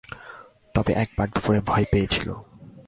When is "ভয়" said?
1.65-1.85